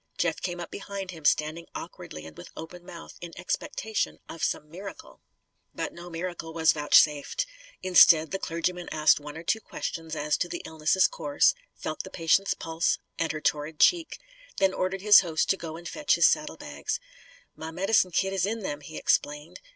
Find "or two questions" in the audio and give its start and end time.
9.37-10.15